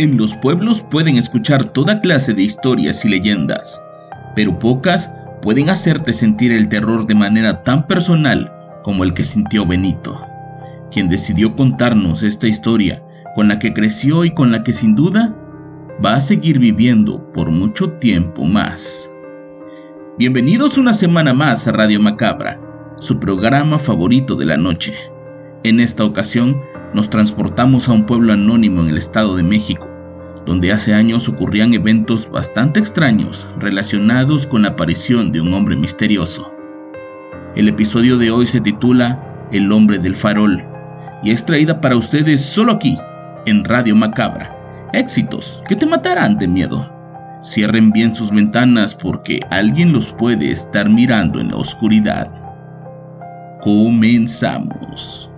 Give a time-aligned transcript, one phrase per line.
[0.00, 3.82] En los pueblos pueden escuchar toda clase de historias y leyendas,
[4.34, 5.10] pero pocas
[5.42, 8.50] pueden hacerte sentir el terror de manera tan personal
[8.82, 10.18] como el que sintió Benito,
[10.90, 13.02] quien decidió contarnos esta historia
[13.34, 15.36] con la que creció y con la que sin duda
[16.02, 19.12] va a seguir viviendo por mucho tiempo más.
[20.16, 22.58] Bienvenidos una semana más a Radio Macabra,
[23.00, 24.94] su programa favorito de la noche.
[25.62, 26.58] En esta ocasión
[26.94, 29.89] nos transportamos a un pueblo anónimo en el Estado de México,
[30.46, 36.52] donde hace años ocurrían eventos bastante extraños relacionados con la aparición de un hombre misterioso.
[37.56, 40.64] El episodio de hoy se titula El hombre del farol
[41.22, 42.98] y es traída para ustedes solo aquí,
[43.46, 44.56] en Radio Macabra.
[44.92, 46.90] Éxitos que te matarán de miedo.
[47.44, 52.30] Cierren bien sus ventanas porque alguien los puede estar mirando en la oscuridad.
[53.62, 55.29] Comenzamos.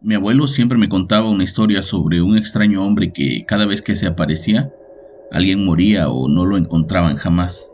[0.00, 3.96] Mi abuelo siempre me contaba una historia sobre un extraño hombre que cada vez que
[3.96, 4.72] se aparecía,
[5.32, 7.68] alguien moría o no lo encontraban jamás.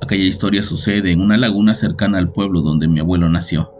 [0.00, 3.70] Aquella historia sucede en una laguna cercana al pueblo donde mi abuelo nació.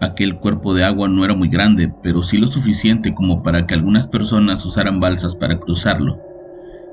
[0.00, 3.74] Aquel cuerpo de agua no era muy grande, pero sí lo suficiente como para que
[3.74, 6.20] algunas personas usaran balsas para cruzarlo,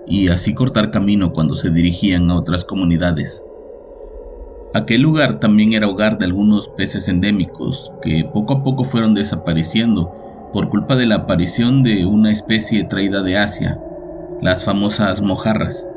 [0.07, 3.45] y así cortar camino cuando se dirigían a otras comunidades.
[4.75, 10.11] Aquel lugar también era hogar de algunos peces endémicos que poco a poco fueron desapareciendo
[10.51, 13.79] por culpa de la aparición de una especie traída de Asia,
[14.41, 15.87] las famosas mojarras.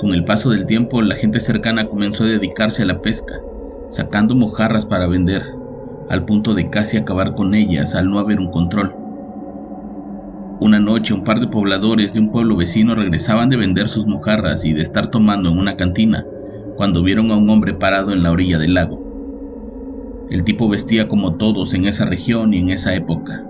[0.00, 3.40] Con el paso del tiempo la gente cercana comenzó a dedicarse a la pesca,
[3.88, 5.44] sacando mojarras para vender,
[6.08, 8.96] al punto de casi acabar con ellas al no haber un control.
[10.58, 14.64] Una noche un par de pobladores de un pueblo vecino regresaban de vender sus mojarras
[14.64, 16.26] y de estar tomando en una cantina,
[16.80, 20.26] cuando vieron a un hombre parado en la orilla del lago.
[20.30, 23.44] El tipo vestía como todos en esa región y en esa época,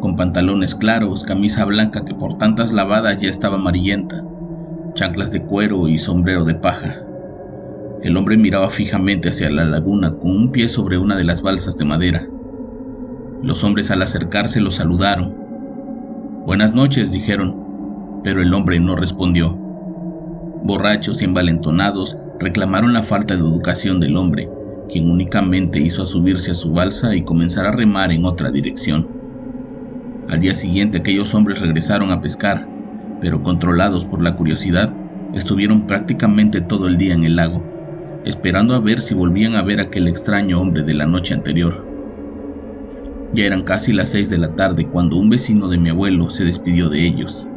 [0.00, 4.24] con pantalones claros, camisa blanca que por tantas lavadas ya estaba amarillenta,
[4.94, 6.96] chanclas de cuero y sombrero de paja.
[8.02, 11.76] El hombre miraba fijamente hacia la laguna con un pie sobre una de las balsas
[11.76, 12.26] de madera.
[13.42, 15.34] Los hombres al acercarse lo saludaron.
[16.46, 19.58] Buenas noches, dijeron, pero el hombre no respondió.
[20.64, 24.50] Borrachos y envalentonados, reclamaron la falta de educación del hombre,
[24.90, 29.06] quien únicamente hizo subirse a su balsa y comenzar a remar en otra dirección.
[30.28, 32.68] Al día siguiente aquellos hombres regresaron a pescar,
[33.20, 34.92] pero controlados por la curiosidad,
[35.32, 37.62] estuvieron prácticamente todo el día en el lago,
[38.24, 41.86] esperando a ver si volvían a ver aquel extraño hombre de la noche anterior.
[43.32, 46.44] Ya eran casi las seis de la tarde cuando un vecino de mi abuelo se
[46.44, 47.48] despidió de ellos.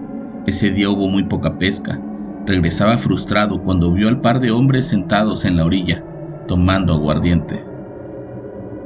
[0.46, 2.00] Ese día hubo muy poca pesca,
[2.46, 6.04] regresaba frustrado cuando vio al par de hombres sentados en la orilla,
[6.48, 7.64] tomando aguardiente.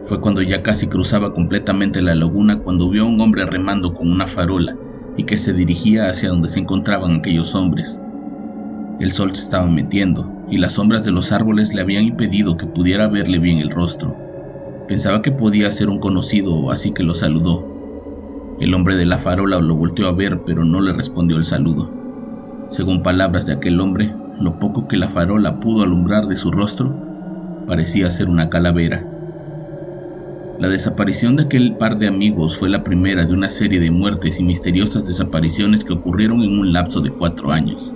[0.04, 4.10] Fue cuando ya casi cruzaba completamente la laguna cuando vio a un hombre remando con
[4.10, 4.76] una farola
[5.18, 8.02] y que se dirigía hacia donde se encontraban aquellos hombres.
[9.00, 12.66] El sol se estaba metiendo y las sombras de los árboles le habían impedido que
[12.66, 14.16] pudiera verle bien el rostro.
[14.88, 17.66] Pensaba que podía ser un conocido, así que lo saludó.
[18.60, 21.99] El hombre de la farola lo volteó a ver, pero no le respondió el saludo.
[22.70, 26.96] Según palabras de aquel hombre, lo poco que la farola pudo alumbrar de su rostro
[27.68, 29.06] parecía ser una calavera.
[30.60, 34.40] La desaparición de aquel par de amigos fue la primera de una serie de muertes
[34.40, 37.94] y misteriosas desapariciones que ocurrieron en un lapso de cuatro años.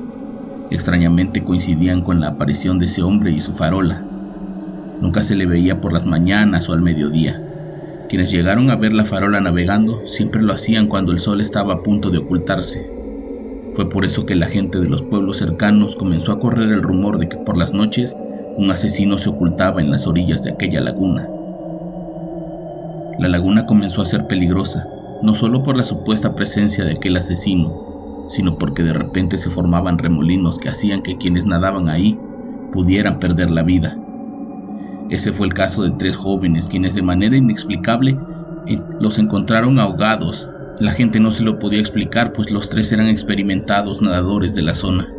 [0.71, 4.01] Extrañamente coincidían con la aparición de ese hombre y su farola.
[5.01, 7.42] Nunca se le veía por las mañanas o al mediodía.
[8.07, 11.83] Quienes llegaron a ver la farola navegando siempre lo hacían cuando el sol estaba a
[11.83, 12.93] punto de ocultarse.
[13.75, 17.17] Fue por eso que la gente de los pueblos cercanos comenzó a correr el rumor
[17.17, 18.15] de que por las noches
[18.57, 21.27] un asesino se ocultaba en las orillas de aquella laguna.
[23.17, 24.87] La laguna comenzó a ser peligrosa,
[25.23, 29.97] no solo por la supuesta presencia de aquel asesino, sino porque de repente se formaban
[29.97, 32.17] remolinos que hacían que quienes nadaban ahí
[32.71, 33.97] pudieran perder la vida.
[35.09, 38.17] Ese fue el caso de tres jóvenes quienes de manera inexplicable
[38.67, 40.47] eh, los encontraron ahogados
[40.83, 44.75] La gente no se lo podía explicar, pues los tres eran experimentados nadadores de la
[44.75, 45.13] zona.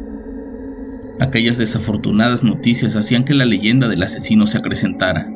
[1.20, 5.26] Aquellas desafortunadas noticias hacían que la leyenda del asesino se acrecentara.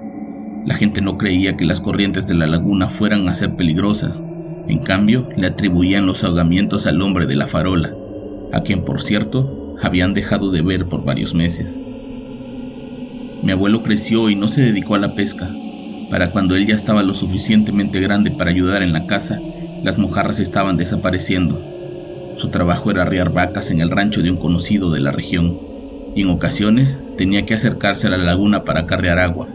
[0.67, 4.23] La gente no creía que las corrientes de la laguna fueran a ser peligrosas.
[4.67, 7.95] En cambio, le atribuían los ahogamientos al hombre de la farola,
[8.53, 11.81] a quien, por cierto, habían dejado de ver por varios meses.
[13.43, 15.51] Mi abuelo creció y no se dedicó a la pesca.
[16.11, 19.41] Para cuando él ya estaba lo suficientemente grande para ayudar en la casa,
[19.83, 21.61] las mojarras estaban desapareciendo.
[22.37, 25.59] Su trabajo era arriar vacas en el rancho de un conocido de la región,
[26.15, 29.49] y en ocasiones tenía que acercarse a la laguna para carrear agua.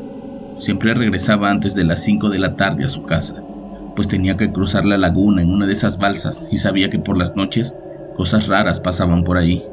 [0.60, 3.44] Siempre regresaba antes de las 5 de la tarde a su casa,
[3.96, 7.18] pues tenía que cruzar la laguna en una de esas balsas y sabía que por
[7.18, 7.75] las noches
[8.16, 9.64] cosas raras pasaban por allí.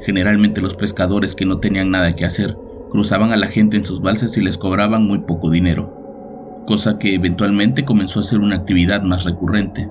[0.00, 2.56] Generalmente los pescadores que no tenían nada que hacer
[2.90, 5.97] cruzaban a la gente en sus balsas y les cobraban muy poco dinero
[6.68, 9.88] cosa que eventualmente comenzó a ser una actividad más recurrente,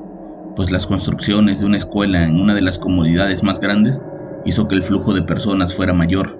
[0.55, 3.99] pues las construcciones de una escuela en una de las comunidades más grandes
[4.45, 6.39] hizo que el flujo de personas fuera mayor.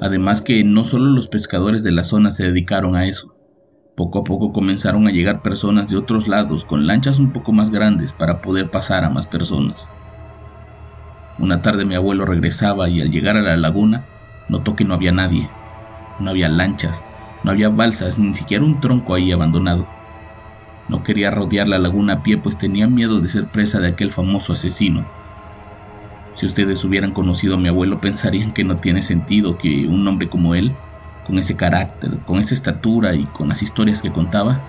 [0.00, 3.36] Además que no solo los pescadores de la zona se dedicaron a eso.
[3.94, 7.68] Poco a poco comenzaron a llegar personas de otros lados con lanchas un poco más
[7.68, 9.90] grandes para poder pasar a más personas.
[11.38, 14.06] Una tarde mi abuelo regresaba y al llegar a la laguna
[14.48, 15.50] notó que no había nadie.
[16.18, 17.02] No había lanchas,
[17.46, 19.86] no había balsas, ni siquiera un tronco ahí abandonado.
[20.88, 24.10] No quería rodear la laguna a pie, pues tenía miedo de ser presa de aquel
[24.10, 25.06] famoso asesino.
[26.32, 30.28] Si ustedes hubieran conocido a mi abuelo, pensarían que no tiene sentido que un hombre
[30.28, 30.72] como él,
[31.22, 34.64] con ese carácter, con esa estatura y con las historias que contaba,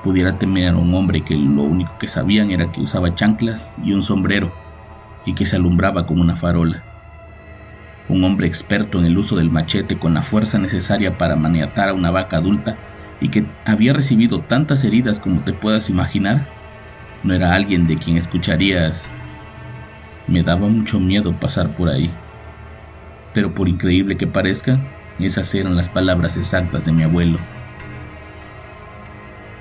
[0.00, 3.92] pudiera temer a un hombre que lo único que sabían era que usaba chanclas y
[3.92, 4.54] un sombrero,
[5.22, 6.95] y que se alumbraba como una farola
[8.08, 11.94] un hombre experto en el uso del machete con la fuerza necesaria para maniatar a
[11.94, 12.76] una vaca adulta
[13.20, 16.46] y que había recibido tantas heridas como te puedas imaginar,
[17.22, 19.12] no era alguien de quien escucharías.
[20.28, 22.10] Me daba mucho miedo pasar por ahí.
[23.32, 24.78] Pero por increíble que parezca,
[25.18, 27.38] esas eran las palabras exactas de mi abuelo.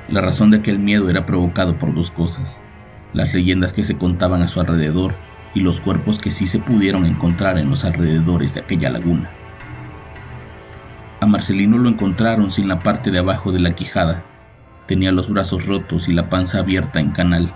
[0.07, 2.61] La razón de aquel miedo era provocado por dos cosas,
[3.13, 5.15] las leyendas que se contaban a su alrededor
[5.55, 9.31] y los cuerpos que sí se pudieron encontrar en los alrededores de aquella laguna.
[11.21, 14.23] A Marcelino lo encontraron sin la parte de abajo de la quijada.
[14.85, 17.53] Tenía los brazos rotos y la panza abierta en canal.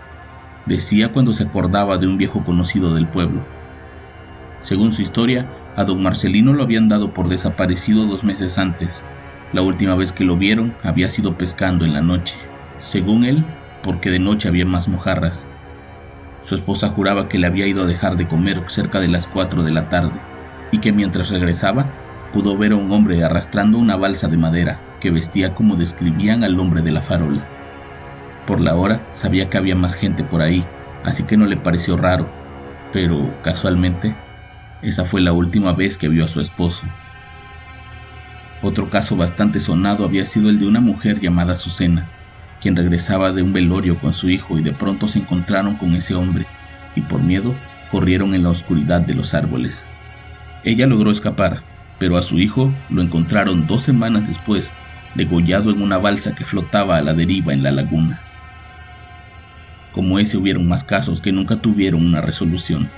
[0.66, 3.42] Decía cuando se acordaba de un viejo conocido del pueblo.
[4.62, 9.04] Según su historia, a don Marcelino lo habían dado por desaparecido dos meses antes.
[9.52, 12.38] La última vez que lo vieron había sido pescando en la noche.
[12.80, 13.44] Según él,
[13.84, 15.49] porque de noche había más mojarras
[16.44, 19.64] su esposa juraba que le había ido a dejar de comer cerca de las 4
[19.64, 20.20] de la tarde
[20.72, 21.92] y que mientras regresaba
[22.34, 26.60] pudo ver a un hombre arrastrando una balsa de madera que vestía como describían al
[26.60, 27.46] hombre de la farola.
[28.46, 30.66] Por la hora sabía que había más gente por ahí,
[31.04, 32.28] así que no le pareció raro,
[32.92, 34.16] pero casualmente
[34.82, 36.86] esa fue la última vez que vio a su esposo.
[38.62, 42.08] Otro caso bastante sonado había sido el de una mujer llamada Susena,
[42.62, 46.16] quien regresaba de un velorio con su hijo y de pronto se encontraron con ese
[46.16, 46.46] hombre
[46.96, 47.56] y por miedo
[47.90, 49.86] corrieron en la oscuridad de los árboles.
[50.64, 51.62] Ella logró escapar,
[51.98, 54.72] pero a su hijo lo encontraron dos semanas después,
[55.16, 58.20] degollado en una balsa que flotaba a la deriva en la laguna.
[59.94, 62.90] Como ese hubieron más casos que nunca tuvieron una resolución,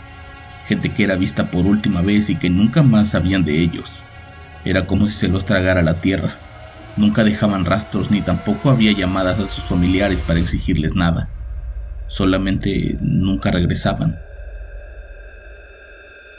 [0.67, 4.03] gente que era vista por última vez y que nunca más sabían de ellos.
[4.65, 6.35] Era como si se los tragara la tierra,
[6.95, 11.29] Nunca dejaban rastros ni tampoco había llamadas a sus familiares para exigirles nada.
[12.07, 14.15] Solamente nunca regresaban.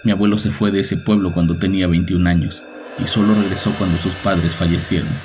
[0.05, 2.63] Mi abuelo se fue de ese pueblo cuando tenía 21 años
[2.99, 5.23] y solo regresó cuando sus padres fallecieron.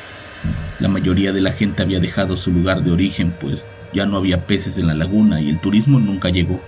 [0.79, 4.45] La mayoría de la gente había dejado su lugar de origen, pues ya no había
[4.45, 6.61] peces en la laguna y el turismo nunca llegó.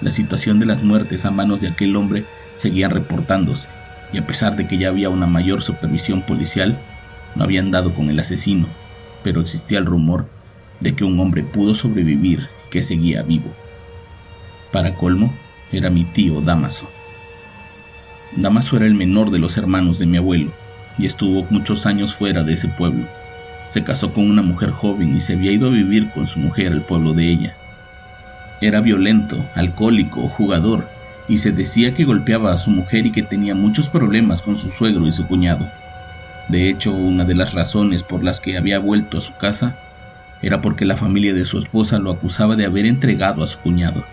[0.00, 2.24] La situación de las muertes a manos de aquel hombre
[2.56, 3.68] seguía reportándose,
[4.12, 6.78] y a pesar de que ya había una mayor supervisión policial,
[7.34, 8.66] no habían dado con el asesino,
[9.22, 10.28] pero existía el rumor
[10.80, 13.50] de que un hombre pudo sobrevivir que seguía vivo.
[14.72, 15.32] Para colmo,
[15.72, 16.88] era mi tío Damaso.
[18.36, 20.52] Damaso era el menor de los hermanos de mi abuelo
[20.98, 23.06] y estuvo muchos años fuera de ese pueblo.
[23.70, 26.72] Se casó con una mujer joven y se había ido a vivir con su mujer
[26.72, 27.56] al pueblo de ella.
[28.60, 30.88] Era violento, alcohólico, jugador,
[31.28, 34.70] y se decía que golpeaba a su mujer y que tenía muchos problemas con su
[34.70, 35.68] suegro y su cuñado.
[36.48, 39.78] De hecho, una de las razones por las que había vuelto a su casa
[40.42, 44.04] era porque la familia de su esposa lo acusaba de haber entregado a su cuñado,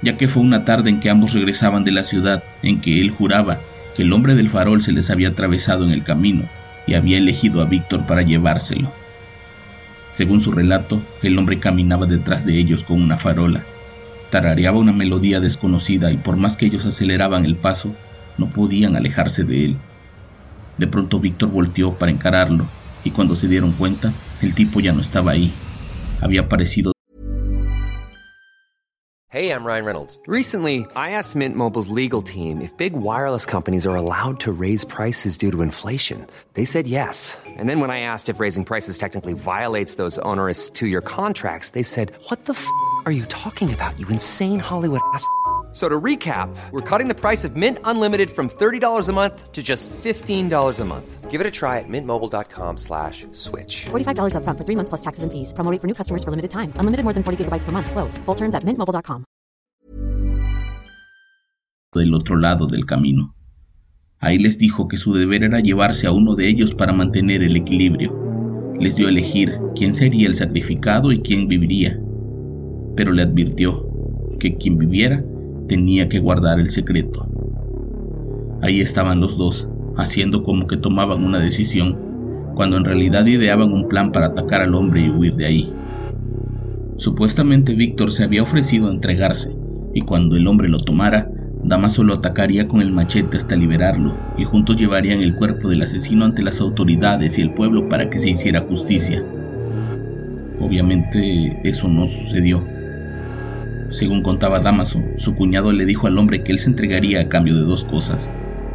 [0.00, 3.10] ya que fue una tarde en que ambos regresaban de la ciudad, en que él
[3.10, 3.58] juraba
[3.96, 6.48] que el hombre del farol se les había atravesado en el camino
[6.86, 8.92] y había elegido a Víctor para llevárselo.
[10.12, 13.64] Según su relato, el hombre caminaba detrás de ellos con una farola.
[14.30, 17.94] Tarareaba una melodía desconocida y por más que ellos aceleraban el paso,
[18.38, 19.76] no podían alejarse de él.
[20.80, 22.64] De pronto Víctor volteó para encararlo
[23.04, 25.52] y cuando se dieron cuenta, el tipo ya no estaba ahí.
[26.22, 26.92] Había aparecido.
[29.28, 30.18] Hey, I'm Ryan Reynolds.
[30.26, 34.86] Recently, I asked Mint Mobile's legal team if big wireless companies are allowed to raise
[34.86, 36.26] prices due to inflation.
[36.54, 37.36] They said yes.
[37.58, 41.84] And then when I asked if raising prices technically violates those onerous two-year contracts, they
[41.84, 42.66] said, "What the f***
[43.04, 43.98] are you talking about?
[44.00, 45.24] You insane Hollywood ass."
[45.72, 49.62] So to recap, we're cutting the price of Mint Unlimited from $30 a month to
[49.62, 51.30] just $15 a month.
[51.30, 53.86] Give it a try at mintmobile.com slash switch.
[53.92, 55.52] $45 upfront for three months plus taxes and fees.
[55.52, 56.72] Promo rate for new customers for limited time.
[56.74, 57.92] Unlimited more than 40 gigabytes per month.
[57.92, 58.18] Slows.
[58.26, 59.24] Full terms at mintmobile.com.
[61.92, 63.34] del otro lado del camino.
[64.20, 67.56] Ahí les dijo que su deber era llevarse a uno de ellos para mantener el
[67.56, 68.14] equilibrio.
[68.78, 71.98] Les dio a elegir quién sería el sacrificado y quién viviría.
[72.96, 73.86] Pero le advirtió
[74.38, 75.24] que quien viviera
[75.70, 77.28] tenía que guardar el secreto.
[78.60, 81.96] Ahí estaban los dos, haciendo como que tomaban una decisión,
[82.56, 85.72] cuando en realidad ideaban un plan para atacar al hombre y huir de ahí.
[86.96, 89.54] Supuestamente Víctor se había ofrecido a entregarse,
[89.94, 91.30] y cuando el hombre lo tomara,
[91.62, 96.24] Damaso lo atacaría con el machete hasta liberarlo, y juntos llevarían el cuerpo del asesino
[96.24, 99.22] ante las autoridades y el pueblo para que se hiciera justicia.
[100.58, 102.60] Obviamente eso no sucedió.
[103.90, 107.56] Según contaba Damaso, su cuñado le dijo al hombre que él se entregaría a cambio
[107.56, 108.30] de dos cosas.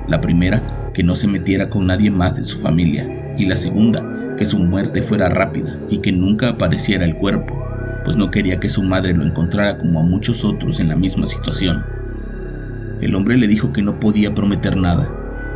[0.10, 4.36] La primera, que no se metiera con nadie más de su familia, y la segunda,
[4.38, 7.58] que su muerte fuera rápida y que nunca apareciera el cuerpo,
[8.04, 11.28] pues no quería que su madre lo encontrara como a muchos otros en la misma
[11.28, 11.84] situación.
[13.00, 15.10] El hombre le dijo que no podía prometer nada,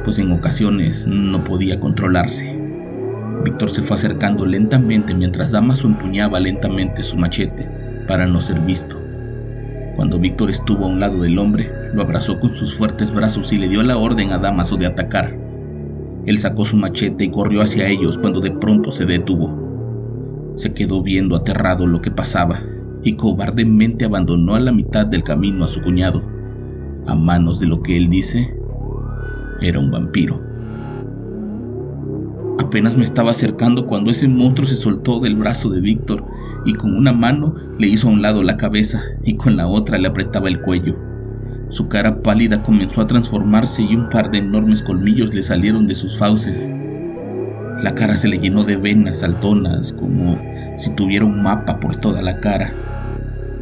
[0.06, 2.58] pues en ocasiones no podía controlarse.
[3.44, 7.68] Víctor se fue acercando lentamente mientras Damaso empuñaba lentamente su machete
[8.08, 8.99] para no ser visto.
[10.00, 13.58] Cuando Víctor estuvo a un lado del hombre, lo abrazó con sus fuertes brazos y
[13.58, 15.38] le dio la orden a Damaso de atacar.
[16.26, 20.54] Él sacó su machete y corrió hacia ellos cuando de pronto se detuvo.
[20.56, 22.62] Se quedó viendo aterrado lo que pasaba
[23.04, 26.24] y cobardemente abandonó a la mitad del camino a su cuñado,
[27.06, 28.56] a manos de lo que él dice
[29.60, 30.49] era un vampiro.
[32.60, 36.26] Apenas me estaba acercando cuando ese monstruo se soltó del brazo de Víctor
[36.66, 39.98] y con una mano le hizo a un lado la cabeza y con la otra
[39.98, 40.98] le apretaba el cuello.
[41.70, 45.96] Su cara pálida comenzó a transformarse y un par de enormes colmillos le salieron de
[45.96, 46.70] sus fauces.
[47.82, 50.38] La cara se le llenó de venas saltonas, como
[50.78, 52.74] si tuviera un mapa por toda la cara.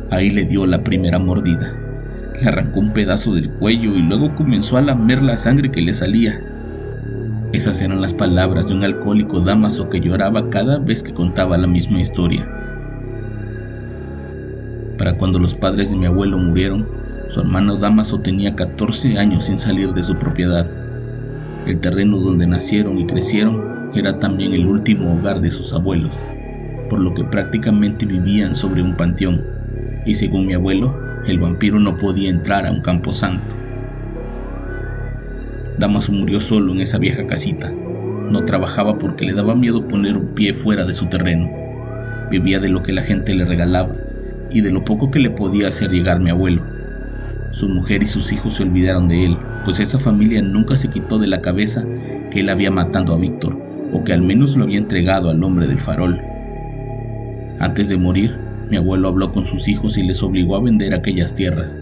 [0.09, 1.71] Ahí le dio la primera mordida.
[2.41, 5.93] Le arrancó un pedazo del cuello y luego comenzó a lamer la sangre que le
[5.93, 6.41] salía.
[7.53, 11.67] Esas eran las palabras de un alcohólico Damaso que lloraba cada vez que contaba la
[11.67, 12.45] misma historia.
[14.97, 16.85] Para cuando los padres de mi abuelo murieron,
[17.29, 20.67] su hermano Damaso tenía 14 años sin salir de su propiedad.
[21.65, 26.17] El terreno donde nacieron y crecieron era también el último hogar de sus abuelos,
[26.89, 29.41] por lo que prácticamente vivían sobre un panteón,
[30.05, 30.93] y según mi abuelo,
[31.25, 33.66] el vampiro no podía entrar a un camposanto.
[35.77, 37.72] Damaso murió solo en esa vieja casita.
[38.31, 41.50] No trabajaba porque le daba miedo poner un pie fuera de su terreno.
[42.31, 43.96] Vivía de lo que la gente le regalaba
[44.50, 46.63] y de lo poco que le podía hacer llegar mi abuelo.
[47.51, 51.19] Su mujer y sus hijos se olvidaron de él, pues esa familia nunca se quitó
[51.19, 51.86] de la cabeza
[52.31, 53.57] que él había matado a Víctor,
[53.93, 56.19] o que al menos lo había entregado al hombre del farol.
[57.60, 58.36] Antes de morir,
[58.69, 61.79] mi abuelo habló con sus hijos y les obligó a vender aquellas tierras.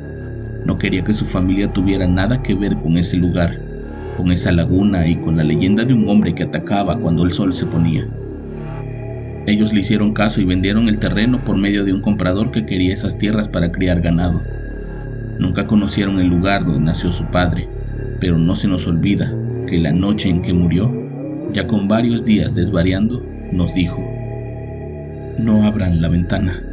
[0.66, 3.60] No quería que su familia tuviera nada que ver con ese lugar,
[4.15, 7.53] con esa laguna y con la leyenda de un hombre que atacaba cuando el sol
[7.53, 8.07] se ponía.
[9.48, 12.93] Ellos le hicieron caso y vendieron el terreno por medio de un comprador que quería
[12.93, 14.41] esas tierras para criar ganado.
[15.39, 17.67] Nunca conocieron el lugar donde nació su padre,
[18.19, 19.34] pero no se nos olvida
[19.67, 20.91] que la noche en que murió,
[21.53, 24.01] ya con varios días desvariando, nos dijo,
[25.38, 26.63] no abran la ventana,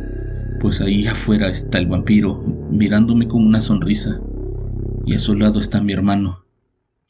[0.60, 4.20] pues ahí afuera está el vampiro mirándome con una sonrisa,
[5.04, 6.44] y a su lado está mi hermano,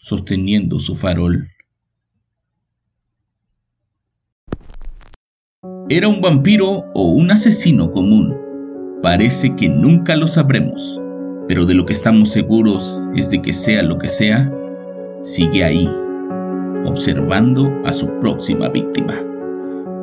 [0.03, 1.49] sosteniendo su farol.
[5.89, 8.37] ¿Era un vampiro o un asesino común?
[9.01, 11.01] Parece que nunca lo sabremos,
[11.47, 14.53] pero de lo que estamos seguros es de que sea lo que sea,
[15.23, 15.89] sigue ahí,
[16.85, 19.15] observando a su próxima víctima.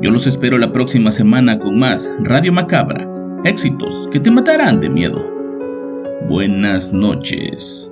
[0.01, 3.05] Yo los espero la próxima semana con más Radio Macabra,
[3.43, 5.29] éxitos que te matarán de miedo.
[6.29, 7.91] Buenas noches.